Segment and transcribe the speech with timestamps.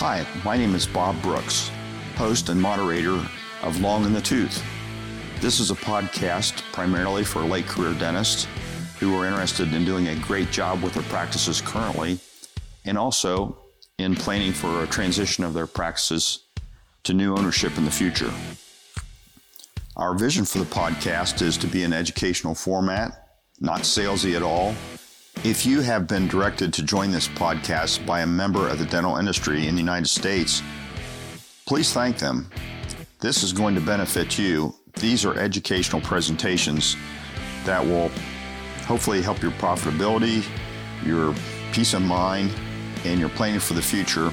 [0.00, 1.70] Hi, my name is Bob Brooks,
[2.16, 3.22] host and moderator
[3.62, 4.64] of Long in the Tooth.
[5.42, 8.46] This is a podcast primarily for late career dentists
[8.98, 12.18] who are interested in doing a great job with their practices currently
[12.86, 13.58] and also
[13.98, 16.46] in planning for a transition of their practices
[17.02, 18.32] to new ownership in the future.
[19.98, 24.74] Our vision for the podcast is to be an educational format, not salesy at all.
[25.42, 29.16] If you have been directed to join this podcast by a member of the dental
[29.16, 30.62] industry in the United States,
[31.66, 32.50] please thank them.
[33.20, 34.74] This is going to benefit you.
[34.96, 36.94] These are educational presentations
[37.64, 38.10] that will
[38.84, 40.44] hopefully help your profitability,
[41.06, 41.34] your
[41.72, 42.50] peace of mind,
[43.06, 44.30] and your planning for the future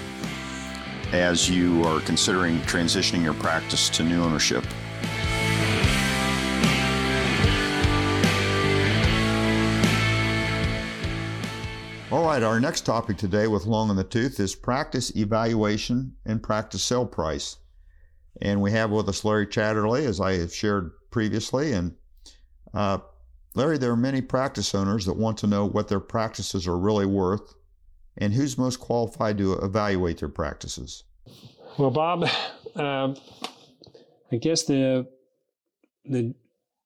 [1.13, 4.65] as you are considering transitioning your practice to new ownership.
[12.37, 16.83] Right, our next topic today with Long in the Tooth is practice evaluation and practice
[16.83, 17.57] sale price.
[18.43, 21.73] And we have with us Larry Chatterley, as I have shared previously.
[21.73, 21.95] And
[22.75, 22.99] uh,
[23.55, 27.07] Larry, there are many practice owners that want to know what their practices are really
[27.07, 27.55] worth
[28.17, 31.05] and who's most qualified to evaluate their practices.
[31.79, 32.29] Well, Bob,
[32.75, 33.15] uh,
[34.31, 35.07] I guess the
[36.05, 36.35] the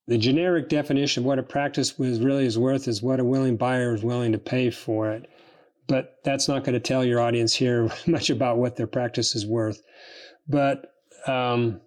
[0.08, 3.58] the generic definition of what a practice was really is worth is what a willing
[3.58, 5.30] buyer is willing to pay for it.
[5.92, 9.46] But that's not going to tell your audience here much about what their practice is
[9.46, 9.82] worth.
[10.48, 10.94] But
[11.28, 11.82] um,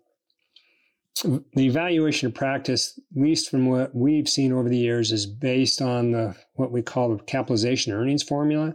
[1.22, 5.80] the evaluation of practice, at least from what we've seen over the years, is based
[5.80, 8.74] on the what we call the capitalization earnings formula,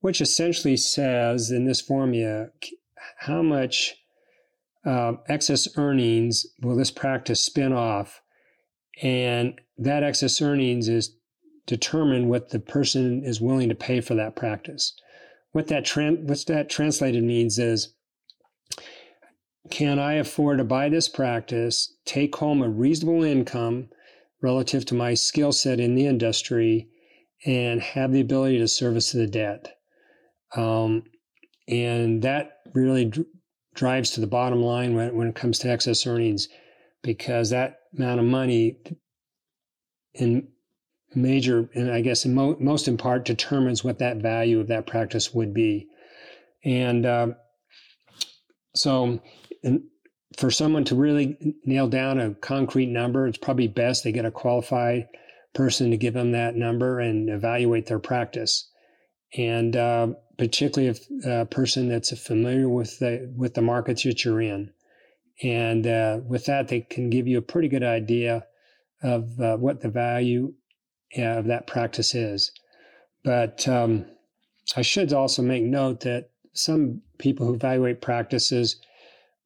[0.00, 2.46] which essentially says in this formula
[3.18, 3.94] how much
[4.86, 8.22] uh, excess earnings will this practice spin off
[9.02, 11.15] and that excess earnings is
[11.66, 14.94] determined what the person is willing to pay for that practice.
[15.52, 15.88] What that
[16.22, 17.94] what's that translated means is
[19.70, 23.88] can I afford to buy this practice, take home a reasonable income
[24.40, 26.88] relative to my skill set in the industry,
[27.44, 29.78] and have the ability to service the debt?
[30.54, 31.04] Um,
[31.66, 33.26] and that really dr-
[33.74, 36.48] drives to the bottom line when, when it comes to excess earnings
[37.02, 38.78] because that amount of money
[40.14, 40.48] in
[41.16, 45.34] major, and I guess mo- most in part, determines what that value of that practice
[45.34, 45.88] would be.
[46.64, 47.28] And uh,
[48.74, 49.20] so,
[49.62, 49.82] and
[50.36, 54.30] for someone to really nail down a concrete number, it's probably best they get a
[54.30, 55.06] qualified
[55.54, 58.70] person to give them that number and evaluate their practice.
[59.36, 64.40] And uh, particularly if a person that's familiar with the with the markets that you're
[64.40, 64.72] in.
[65.42, 68.46] And uh, with that, they can give you a pretty good idea
[69.02, 70.54] of uh, what the value
[71.16, 72.52] of that practice is.
[73.24, 74.06] But um,
[74.76, 78.76] I should also make note that some people who evaluate practices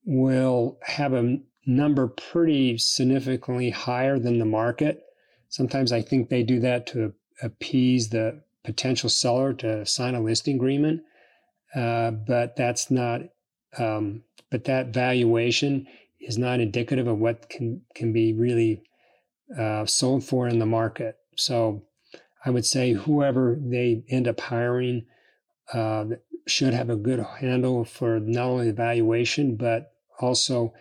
[0.04, 5.02] will have a number pretty significantly higher than the market.
[5.48, 7.12] Sometimes I think they do that to
[7.42, 11.02] appease the potential seller to sign a listing agreement,
[11.74, 13.22] uh, but that's not
[13.78, 15.86] um, but that valuation
[16.20, 18.82] is not indicative of what can can be really
[19.56, 21.16] uh, sold for in the market.
[21.36, 21.84] So
[22.44, 25.06] I would say whoever they end up hiring
[25.72, 26.06] uh,
[26.46, 30.72] should have a good handle for not only the valuation but also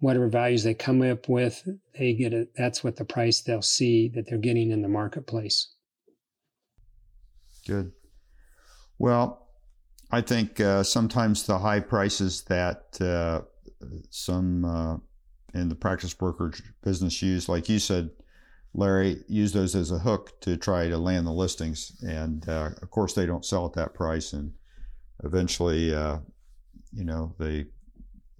[0.00, 1.66] whatever values they come up with.
[1.98, 2.52] They get it.
[2.56, 5.72] That's what the price they'll see that they're getting in the marketplace.
[7.66, 7.92] Good.
[8.98, 9.48] Well,
[10.10, 13.42] I think uh, sometimes the high prices that uh,
[14.10, 14.96] some uh,
[15.54, 18.10] in the practice brokerage business use, like you said,
[18.74, 21.92] Larry, use those as a hook to try to land the listings.
[22.02, 24.32] And uh, of course, they don't sell at that price.
[24.32, 24.52] And
[25.24, 26.18] eventually, uh,
[26.92, 27.66] you know, they,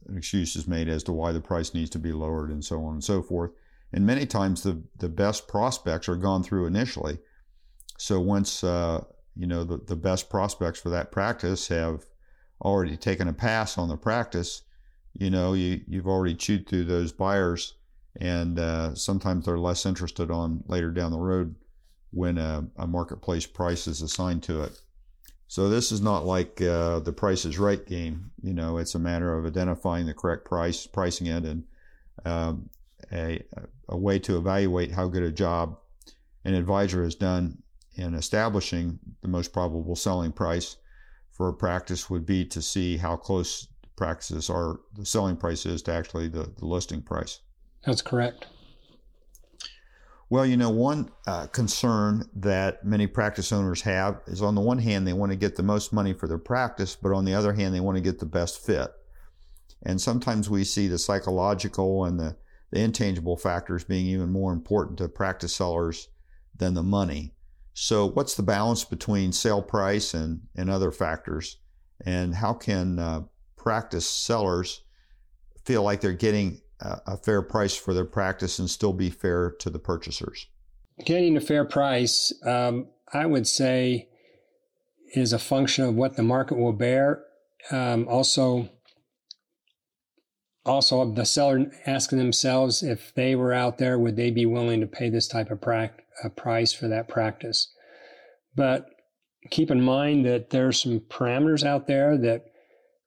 [0.07, 2.85] an excuse is made as to why the price needs to be lowered and so
[2.85, 3.51] on and so forth.
[3.93, 7.19] And many times the, the best prospects are gone through initially.
[7.97, 9.03] So once uh,
[9.39, 12.05] you know, the, the best prospects for that practice have
[12.61, 14.63] already taken a pass on the practice,
[15.15, 17.75] you know, you, you've already chewed through those buyers
[18.19, 21.55] and uh, sometimes they're less interested on later down the road
[22.11, 24.81] when a, a, marketplace price is assigned to it.
[25.47, 28.31] So this is not like uh, the price is right game.
[28.43, 31.65] You know, it's a matter of identifying the correct price, pricing it, and
[32.25, 32.71] um,
[33.13, 33.43] a,
[33.89, 35.79] a way to evaluate how good a job
[36.45, 37.63] an advisor has done
[37.95, 40.77] in establishing the most probable selling price
[41.31, 45.83] for a practice would be to see how close practices are the selling price is
[45.83, 47.41] to actually the, the listing price.
[47.89, 48.45] That's correct.
[50.29, 54.79] Well, you know, one uh, concern that many practice owners have is on the one
[54.79, 57.55] hand, they want to get the most money for their practice, but on the other
[57.55, 58.91] hand, they want to get the best fit.
[59.83, 62.37] And sometimes we see the psychological and the,
[62.71, 66.09] the intangible factors being even more important to practice sellers
[66.55, 67.33] than the money.
[67.73, 71.57] So, what's the balance between sale price and, and other factors?
[72.05, 73.23] And how can uh,
[73.57, 74.83] practice sellers
[75.65, 79.71] feel like they're getting a, fair price for their practice and still be fair to
[79.71, 80.47] the purchasers?
[81.05, 84.09] Getting a fair price, um, I would say,
[85.15, 87.25] is a function of what the market will bear.
[87.71, 88.69] Um, also,
[90.65, 94.87] also the seller asking themselves if they were out there, would they be willing to
[94.87, 95.93] pay this type of pra-
[96.37, 97.73] price for that practice?
[98.55, 98.87] But
[99.51, 102.47] keep in mind that there are some parameters out there that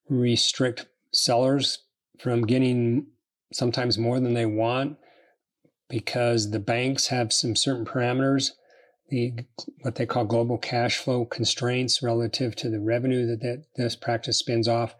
[0.10, 1.80] restrict sellers
[2.20, 3.08] from getting
[3.52, 4.98] sometimes more than they want
[5.90, 8.52] because the banks have some certain parameters
[9.10, 9.34] the
[9.82, 14.40] what they call global cash flow constraints relative to the revenue that, that this practice
[14.40, 14.96] spins off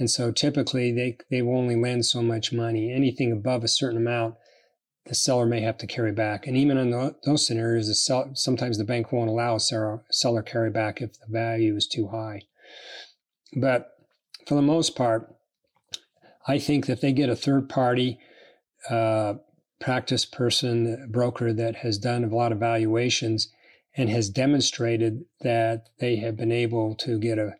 [0.00, 2.90] and so typically they, they will only lend so much money.
[2.90, 4.34] Anything above a certain amount,
[5.04, 6.46] the seller may have to carry back.
[6.46, 10.02] And even in the, those scenarios, the sell, sometimes the bank won't allow a seller,
[10.10, 12.40] seller carry back if the value is too high.
[13.54, 13.88] But
[14.48, 15.34] for the most part,
[16.50, 18.18] I think that they get a third party
[18.90, 19.34] uh,
[19.80, 23.52] practice person, broker that has done a lot of valuations
[23.96, 27.52] and has demonstrated that they have been able to get a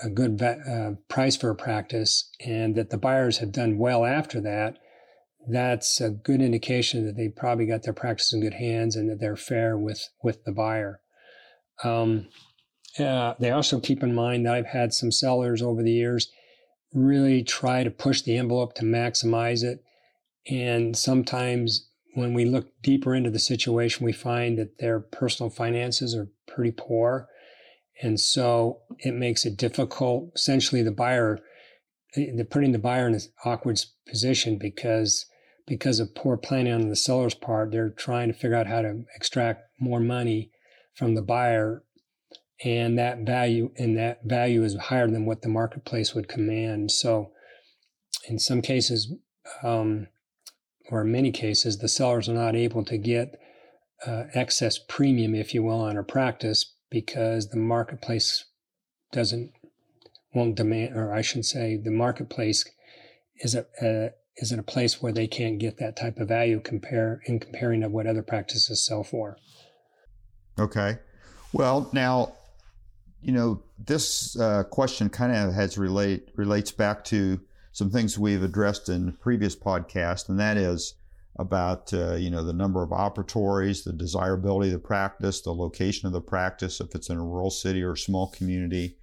[0.00, 4.40] a good uh, price for a practice and that the buyers have done well after
[4.40, 4.78] that,
[5.48, 9.18] that's a good indication that they probably got their practice in good hands and that
[9.18, 11.00] they're fair with with the buyer.
[11.84, 12.28] Um,
[12.98, 16.30] uh, they also keep in mind that I've had some sellers over the years
[16.92, 19.82] really try to push the envelope to maximize it,
[20.50, 26.14] and sometimes when we look deeper into the situation, we find that their personal finances
[26.14, 27.28] are pretty poor
[28.00, 30.30] and so it makes it difficult.
[30.34, 31.40] Essentially, the buyer,
[32.16, 35.26] eh, they're putting the buyer in an awkward position because
[35.66, 37.72] because of poor planning on the seller's part.
[37.72, 40.50] They're trying to figure out how to extract more money
[40.94, 41.82] from the buyer,
[42.64, 46.90] and that value and that value is higher than what the marketplace would command.
[46.90, 47.30] So,
[48.28, 49.12] in some cases,
[49.62, 50.08] um,
[50.90, 53.38] or in many cases, the sellers are not able to get
[54.06, 58.44] uh, excess premium, if you will, on a practice because the marketplace
[59.12, 59.52] doesn't
[60.34, 62.64] won't demand, or I should say, the marketplace
[63.36, 66.60] is a, a is in a place where they can't get that type of value
[66.60, 69.36] compare in comparing of what other practices sell for.
[70.58, 70.98] Okay,
[71.52, 72.34] well now,
[73.20, 77.40] you know this uh, question kind of has relate relates back to
[77.72, 80.94] some things we've addressed in previous podcast, and that is
[81.36, 86.06] about uh, you know the number of operatories, the desirability of the practice, the location
[86.06, 88.96] of the practice, if it's in a rural city or small community,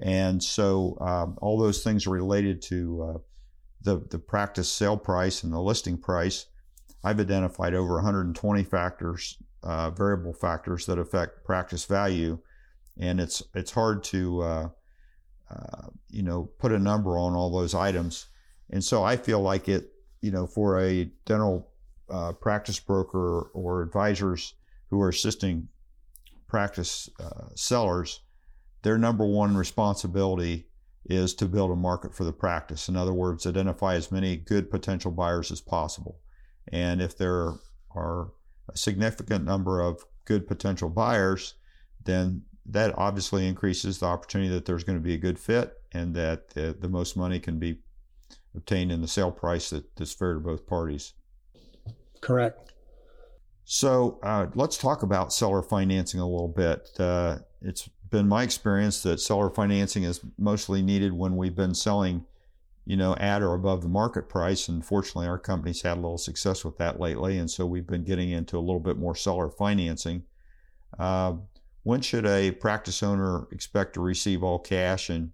[0.00, 3.18] and so um, all those things are related to uh,
[3.82, 6.46] the the practice sale price and the listing price.
[7.02, 12.38] I've identified over 120 factors, uh, variable factors that affect practice value,
[12.98, 14.68] and it's it's hard to uh,
[15.50, 18.26] uh, you know put a number on all those items,
[18.70, 19.90] and so I feel like it
[20.20, 21.68] you know, for a dental
[22.10, 24.54] uh, practice broker or advisors
[24.88, 25.68] who are assisting
[26.46, 28.20] practice uh, sellers,
[28.82, 30.66] their number one responsibility
[31.06, 32.88] is to build a market for the practice.
[32.88, 36.18] In other words, identify as many good potential buyers as possible.
[36.68, 37.54] And if there
[37.94, 38.32] are
[38.68, 41.54] a significant number of good potential buyers,
[42.04, 46.14] then that obviously increases the opportunity that there's going to be a good fit and
[46.14, 47.78] that the, the most money can be
[48.54, 51.14] obtained in the sale price that, that's fair to both parties.
[52.20, 52.72] Correct.
[53.64, 56.88] So uh, let's talk about seller financing a little bit.
[56.98, 62.24] Uh, it's been my experience that seller financing is mostly needed when we've been selling,
[62.84, 64.68] you know, at or above the market price.
[64.68, 68.04] And fortunately, our company's had a little success with that lately, and so we've been
[68.04, 70.24] getting into a little bit more seller financing.
[70.98, 71.34] Uh,
[71.82, 75.32] when should a practice owner expect to receive all cash, and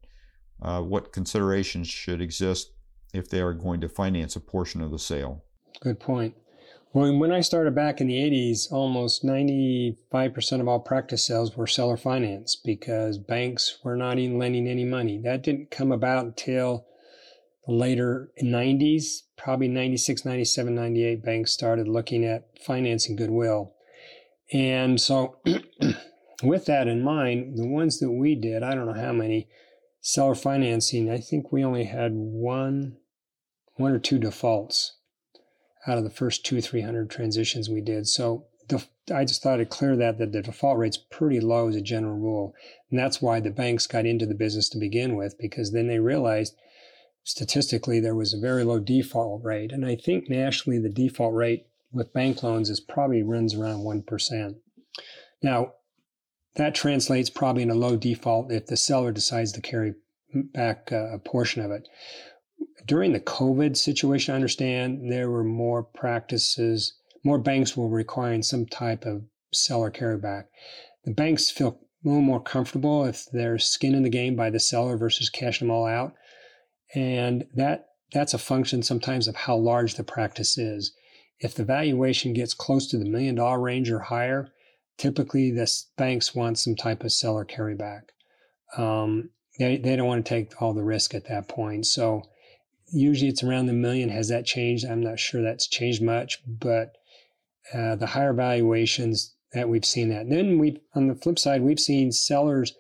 [0.63, 2.73] uh, what considerations should exist
[3.13, 5.45] if they are going to finance a portion of the sale?
[5.81, 6.35] Good point.
[6.93, 11.67] Well, when I started back in the 80s, almost 95% of all practice sales were
[11.67, 15.19] seller finance because banks were not even lending any money.
[15.19, 16.87] That didn't come about until
[17.67, 23.75] the later 90s, probably 96, 97, 98, banks started looking at financing goodwill.
[24.53, 25.37] And so,
[26.43, 29.49] with that in mind, the ones that we did, I don't know how many,
[30.01, 32.97] seller financing, I think we only had one,
[33.75, 34.99] one or two defaults
[35.87, 38.07] out of the first two, 300 transitions we did.
[38.07, 38.47] So
[39.13, 42.17] I just thought it clear that, that the default rate's pretty low as a general
[42.17, 42.55] rule.
[42.91, 46.01] And that's why the banks got into the business to begin with, because then they
[46.01, 46.57] realized
[47.23, 49.73] statistically there was a very low default rate.
[49.73, 54.57] And I think nationally the default rate with bank loans is probably runs around 1%.
[55.43, 55.73] Now,
[56.57, 59.95] that translates probably in a low default if the seller decides to carry
[60.35, 61.89] back uh, a portion of it.
[62.87, 66.95] During the COVID situation, I understand there were more practices,
[67.25, 70.45] more banks were requiring some type of seller carryback.
[71.05, 74.61] The banks feel a little more comfortable if there's skin in the game by the
[74.61, 76.15] seller versus cashing them all out.
[76.95, 80.95] And that that's a function sometimes of how large the practice is.
[81.41, 84.49] If the valuation gets close to the million dollar range or higher,
[84.99, 88.03] typically the banks want some type of seller carryback.
[88.77, 91.87] Um, they, they don't want to take all the risk at that point.
[91.87, 92.23] So
[92.93, 94.09] usually it's around the million.
[94.11, 94.85] Has that changed?
[94.85, 96.93] I'm not sure that's changed much, but
[97.75, 100.23] uh, the higher valuations that we've seen that.
[100.23, 102.75] And then we, on the flip side, we've seen sellers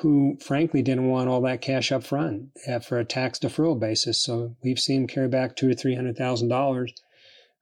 [0.00, 4.22] who frankly didn't want all that cash up front uh, for a tax deferral basis.
[4.22, 6.92] So we've seen them carry back two or three hundred thousand dollars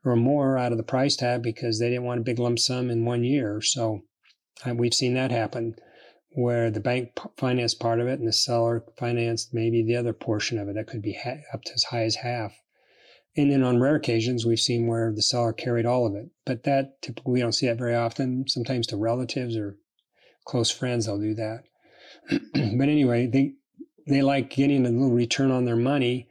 [0.05, 2.91] or more out of the price tag because they didn't want a big lump sum
[2.91, 3.61] in one year.
[3.61, 4.03] So
[4.67, 5.77] uh, we've seen that happen
[6.31, 10.59] where the bank financed part of it and the seller financed maybe the other portion
[10.59, 10.75] of it.
[10.75, 11.19] That could be
[11.53, 12.53] up to as high as half.
[13.37, 16.31] And then on rare occasions, we've seen where the seller carried all of it.
[16.45, 18.45] But that typically, we don't see that very often.
[18.49, 19.77] Sometimes to relatives or
[20.47, 21.65] close friends, they'll do that.
[22.31, 23.55] but anyway, they,
[24.07, 26.29] they like getting a little return on their money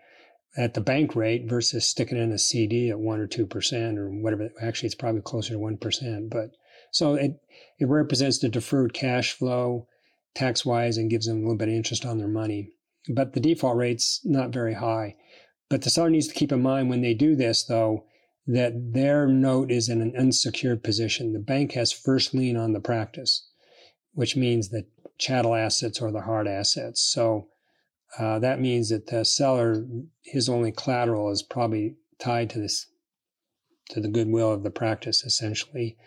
[0.58, 4.10] at the bank rate versus sticking in a CD at one or two percent or
[4.10, 4.50] whatever.
[4.62, 6.30] Actually, it's probably closer to one percent.
[6.30, 6.52] But
[6.92, 7.42] so it
[7.80, 9.88] it represents the deferred cash flow
[10.34, 12.72] tax wise and gives them a little bit of interest on their money.
[13.08, 15.16] But the default rate's not very high.
[15.70, 18.06] But the seller needs to keep in mind when they do this, though,
[18.48, 21.34] that their note is in an unsecured position.
[21.34, 23.48] The bank has first lien on the practice,
[24.14, 24.86] which means that
[25.18, 27.02] chattel assets or the hard assets.
[27.02, 27.48] So
[28.18, 29.86] uh, that means that the seller,
[30.24, 32.88] his only collateral is probably tied to this,
[33.90, 35.98] to the goodwill of the practice, essentially,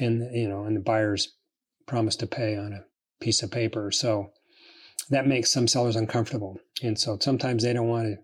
[0.00, 1.34] and you know, and the buyer's
[1.86, 2.84] promise to pay on a
[3.24, 3.90] piece of paper.
[3.90, 4.30] So
[5.10, 8.16] that makes some sellers uncomfortable, and so sometimes they don't want to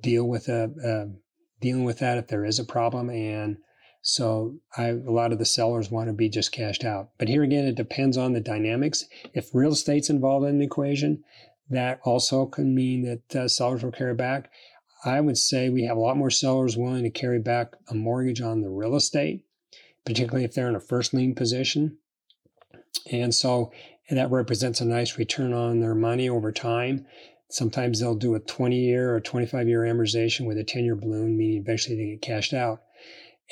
[0.00, 1.12] deal with a,
[1.60, 3.58] dealing with that if there is a problem, and
[4.02, 7.10] so I, a lot of the sellers want to be just cashed out.
[7.18, 9.04] But here again, it depends on the dynamics.
[9.32, 11.22] If real estate's involved in the equation,
[11.70, 14.50] that also can mean that uh, sellers will carry back.
[15.04, 18.40] I would say we have a lot more sellers willing to carry back a mortgage
[18.40, 19.44] on the real estate,
[20.04, 21.98] particularly if they're in a first lien position.
[23.10, 23.72] And so
[24.08, 27.06] and that represents a nice return on their money over time.
[27.50, 31.36] Sometimes they'll do a 20 year or 25 year amortization with a 10 year balloon,
[31.36, 32.82] meaning eventually they get cashed out.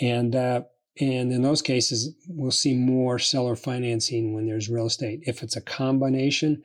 [0.00, 0.62] And, uh,
[1.00, 5.21] and in those cases, we'll see more seller financing when there's real estate.
[5.23, 6.62] If it's a combination,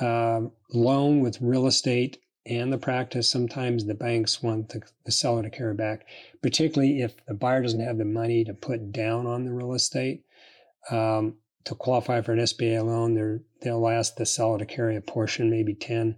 [0.00, 5.42] uh, loan with real estate and the practice, sometimes the banks want the, the, seller
[5.42, 6.06] to carry back,
[6.42, 10.24] particularly if the buyer doesn't have the money to put down on the real estate.
[10.90, 15.48] Um, to qualify for an SBA loan, they'll ask the seller to carry a portion,
[15.48, 16.16] maybe 10,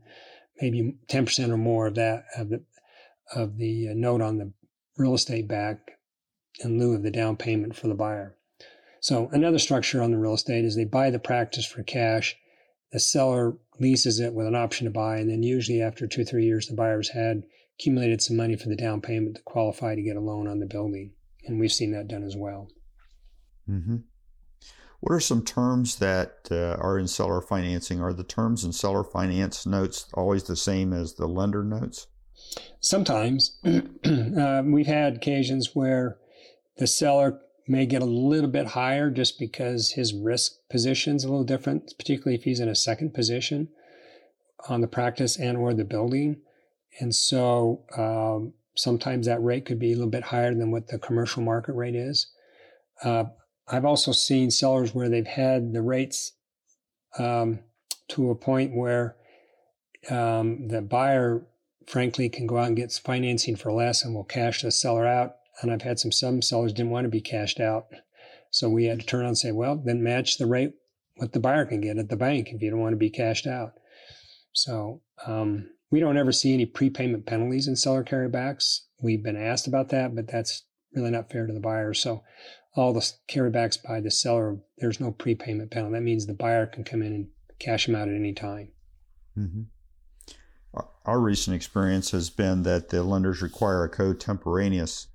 [0.61, 2.64] maybe 10% or more of that, of the,
[3.33, 4.52] of the uh, note on the
[4.97, 5.92] real estate back
[6.64, 8.37] in lieu of the down payment for the buyer.
[8.99, 12.37] So another structure on the real estate is they buy the practice for cash
[12.92, 16.45] the seller leases it with an option to buy, and then usually after two three
[16.45, 17.45] years, the buyer's had
[17.78, 20.66] accumulated some money for the down payment to qualify to get a loan on the
[20.66, 21.12] building,
[21.45, 22.68] and we've seen that done as well.
[23.68, 23.97] Mm-hmm.
[25.00, 28.00] What are some terms that uh, are in seller financing?
[28.00, 32.06] Are the terms in seller finance notes always the same as the lender notes?
[32.80, 33.59] Sometimes.
[33.64, 36.18] uh, we've had occasions where
[36.78, 41.28] the seller may get a little bit higher just because his risk position is a
[41.28, 43.68] little different, particularly if he's in a second position
[44.68, 46.37] on the practice and or the building.
[47.00, 50.99] And so um, sometimes that rate could be a little bit higher than what the
[50.99, 52.28] commercial market rate is.
[53.02, 53.25] Uh,
[53.68, 56.32] I've also seen sellers where they've had the rates
[57.18, 57.61] um,
[58.08, 59.16] to a point where
[60.08, 61.44] um, the buyer,
[61.87, 65.37] frankly, can go out and get financing for less and will cash the seller out
[65.62, 67.86] and I've had some some sellers didn't want to be cashed out.
[68.50, 70.72] So we had to turn around and say, well, then match the rate
[71.16, 73.46] what the buyer can get at the bank if you don't want to be cashed
[73.46, 73.72] out.
[74.52, 78.80] So um, we don't ever see any prepayment penalties in seller carrybacks.
[79.02, 81.94] We've been asked about that, but that's really not fair to the buyer.
[81.94, 82.22] So
[82.75, 85.94] all the carrybacks by the seller, there's no prepayment penalty.
[85.94, 88.72] That means the buyer can come in and cash them out at any time.
[89.36, 89.62] Mm-hmm.
[91.06, 95.06] Our recent experience has been that the lenders require a contemporaneous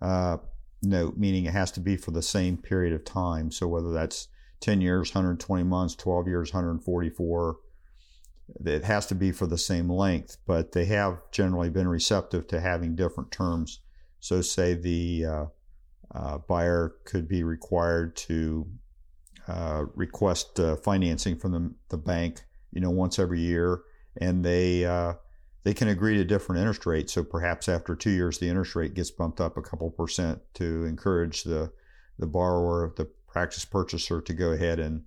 [0.00, 0.38] uh,
[0.82, 3.50] note, meaning it has to be for the same period of time.
[3.50, 4.28] So whether that's
[4.60, 7.56] 10 years, 120 months, 12 years, 144,
[8.64, 12.60] it has to be for the same length, but they have generally been receptive to
[12.60, 13.80] having different terms.
[14.18, 15.44] So, say the uh,
[16.14, 18.66] uh, buyer could be required to
[19.48, 22.42] uh, request uh, financing from the, the bank,
[22.72, 23.80] you know, once every year,
[24.20, 25.14] and they uh,
[25.62, 27.12] they can agree to different interest rates.
[27.12, 30.84] So perhaps after two years, the interest rate gets bumped up a couple percent to
[30.84, 31.72] encourage the
[32.18, 35.04] the borrower, the practice purchaser, to go ahead and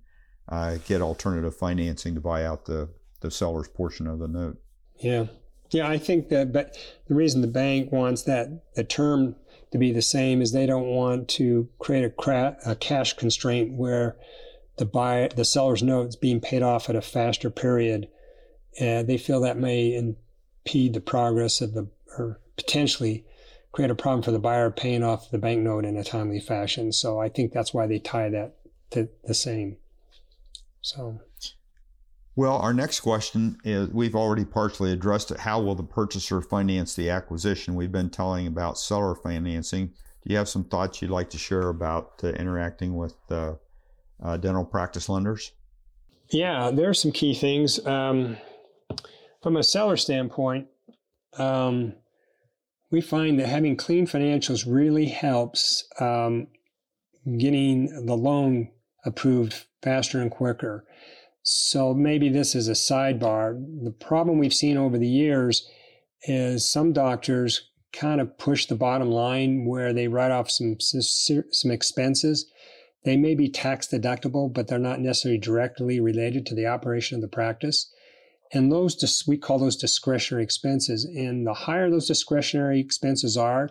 [0.48, 2.88] uh, get alternative financing to buy out the
[3.20, 4.58] the seller's portion of the note.
[4.98, 5.26] Yeah,
[5.70, 6.52] yeah, I think that.
[6.52, 6.76] But
[7.08, 9.36] the reason the bank wants that the term
[9.72, 13.72] to be the same is they don't want to create a, cra- a cash constraint
[13.72, 14.16] where
[14.76, 18.08] the buy the seller's note is being paid off at a faster period.
[18.78, 20.14] And they feel that may
[20.64, 23.24] impede the progress of the or potentially
[23.72, 26.92] create a problem for the buyer paying off the bank note in a timely fashion.
[26.92, 28.54] So I think that's why they tie that
[28.90, 29.76] to the same.
[30.80, 31.20] So
[32.36, 35.38] well, our next question is we've already partially addressed it.
[35.38, 37.76] How will the purchaser finance the acquisition?
[37.76, 39.86] We've been telling about seller financing.
[39.86, 43.54] Do you have some thoughts you'd like to share about uh, interacting with uh,
[44.20, 45.52] uh, dental practice lenders?
[46.30, 47.84] Yeah, there are some key things.
[47.86, 48.36] Um,
[49.44, 50.68] from a seller standpoint,
[51.36, 51.92] um,
[52.90, 56.46] we find that having clean financials really helps um,
[57.38, 58.70] getting the loan
[59.04, 60.86] approved faster and quicker.
[61.42, 63.62] So maybe this is a sidebar.
[63.84, 65.68] The problem we've seen over the years
[66.22, 71.70] is some doctors kind of push the bottom line where they write off some some
[71.70, 72.50] expenses.
[73.04, 77.20] They may be tax deductible, but they're not necessarily directly related to the operation of
[77.20, 77.90] the practice.
[78.54, 81.04] And those we call those discretionary expenses.
[81.04, 83.70] And the higher those discretionary expenses are,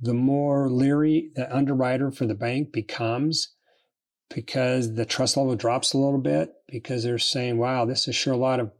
[0.00, 3.54] the more leery the underwriter for the bank becomes
[4.34, 8.34] because the trust level drops a little bit because they're saying, wow, this is sure
[8.34, 8.72] a lot of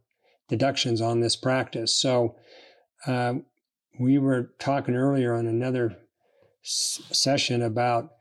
[0.49, 1.95] deductions on this practice.
[1.95, 2.35] So
[3.05, 3.35] uh,
[3.99, 5.97] we were talking earlier on another
[6.63, 8.11] s- session about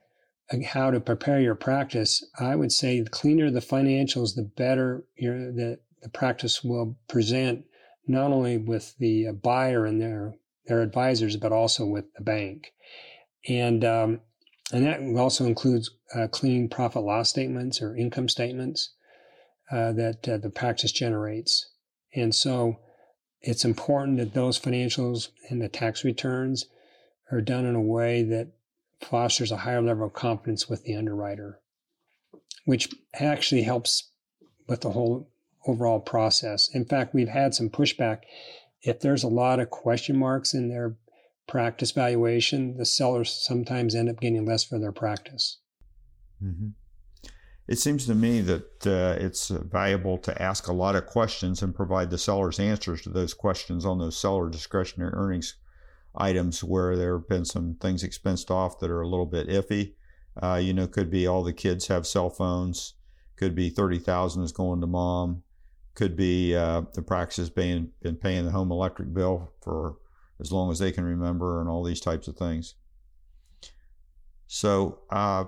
[0.53, 2.24] uh, how to prepare your practice.
[2.38, 7.64] I would say the cleaner the financials, the better your, the, the practice will present
[8.07, 12.73] not only with the buyer and their their advisors, but also with the bank.
[13.49, 14.21] And um,
[14.73, 18.95] and that also includes uh, clean profit loss statements or income statements
[19.73, 21.69] uh, that uh, the practice generates.
[22.14, 22.77] And so
[23.40, 26.66] it's important that those financials and the tax returns
[27.33, 28.53] are done in a way that
[29.01, 31.59] fosters a higher level of confidence with the underwriter,
[32.64, 34.12] which actually helps
[34.69, 35.29] with the whole
[35.66, 36.68] overall process.
[36.72, 38.20] In fact, we've had some pushback.
[38.83, 40.96] If there's a lot of question marks in their
[41.46, 45.59] practice valuation, the sellers sometimes end up getting less for their practice.
[46.42, 46.68] Mm-hmm.
[47.68, 51.74] It seems to me that uh, it's valuable to ask a lot of questions and
[51.74, 55.57] provide the seller's answers to those questions on those seller discretionary earnings
[56.14, 59.94] items where there have been some things expensed off that are a little bit iffy.
[60.40, 62.94] Uh, you know, could be all the kids have cell phones.
[63.37, 65.42] Could be thirty thousand is going to mom.
[65.96, 69.96] Could be uh, the practice has been been paying the home electric bill for
[70.38, 72.74] as long as they can remember, and all these types of things.
[74.46, 75.46] So, uh,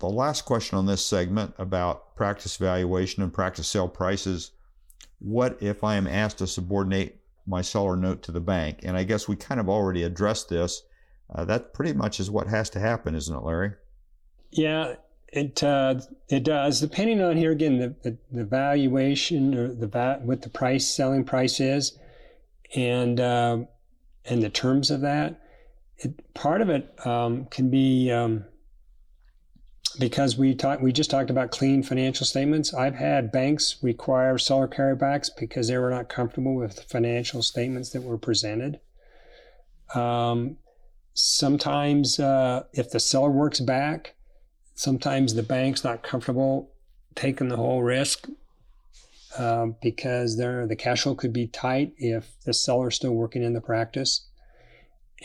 [0.00, 4.50] the last question on this segment about practice valuation and practice sale prices
[5.22, 8.80] what if I am asked to subordinate my seller note to the bank?
[8.82, 10.82] And I guess we kind of already addressed this.
[11.32, 13.72] Uh, that pretty much is what has to happen, isn't it, Larry?
[14.50, 14.96] Yeah,
[15.32, 15.94] it uh,
[16.28, 16.80] it does.
[16.80, 21.24] Depending on here again, the, the, the valuation or the va- what the price selling
[21.24, 21.98] price is,
[22.76, 23.58] and uh,
[24.26, 25.40] and the terms of that.
[25.98, 28.44] It, part of it um, can be um,
[29.98, 32.74] because we talked we just talked about clean financial statements.
[32.74, 37.90] I've had banks require seller carrybacks because they were not comfortable with the financial statements
[37.90, 38.80] that were presented.
[39.94, 40.56] Um,
[41.14, 44.14] sometimes, uh, if the seller works back,
[44.82, 46.68] sometimes the bank's not comfortable
[47.14, 48.28] taking the whole risk
[49.38, 53.60] um, because the cash flow could be tight if the seller's still working in the
[53.60, 54.26] practice.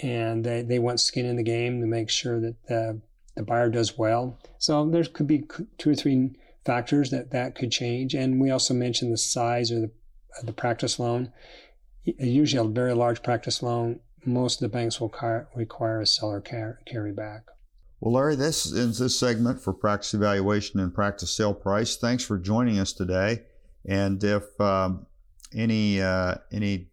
[0.04, 3.02] And they, they want skin in the game to make sure that the,
[3.36, 4.38] the buyer does well.
[4.60, 5.48] So there could be
[5.80, 8.14] two or three factors that that could change.
[8.14, 9.92] And we also mentioned the size or the,
[10.44, 11.34] the practice loan.
[12.04, 16.42] Usually, a very large practice loan, most of the banks will car- require a seller
[16.42, 17.42] car- carryback.
[18.00, 21.98] Well, Larry, this is this segment for practice evaluation and practice sale price.
[21.98, 23.44] Thanks for joining us today.
[23.86, 25.08] And if um,
[25.54, 26.90] any uh, any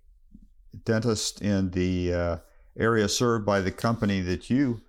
[0.85, 2.37] dentist in the uh,
[2.79, 4.81] area served by the company that you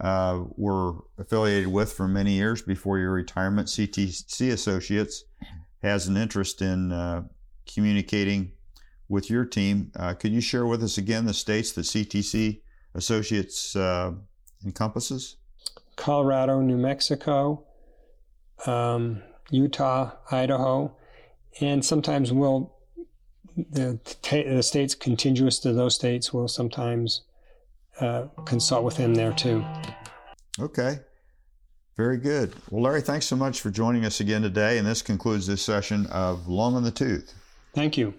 [0.00, 3.68] uh, were affiliated with for many years before your retirement.
[3.68, 5.24] CTC Associates
[5.82, 7.22] has an interest in uh,
[7.72, 8.52] communicating
[9.08, 9.92] with your team.
[9.96, 12.60] Uh, could you share with us again the states that CTC
[12.94, 14.12] Associates uh,
[14.64, 15.36] encompasses?
[16.00, 17.62] Colorado, New Mexico,
[18.66, 20.96] um, Utah, Idaho,
[21.60, 22.74] and sometimes we'll
[23.56, 23.98] the,
[24.32, 27.22] the states contiguous to those states will sometimes
[28.00, 29.62] uh, consult with him there too.
[30.58, 31.00] Okay.
[31.98, 32.54] Very good.
[32.70, 34.78] Well, Larry, thanks so much for joining us again today.
[34.78, 37.34] And this concludes this session of Long on the Tooth.
[37.74, 38.14] Thank you.